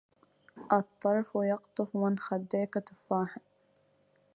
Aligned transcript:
الطرف 0.73 1.27
يقطف 1.35 1.95
من 1.97 2.19
خديك 2.19 2.73
تفاحا 2.73 3.41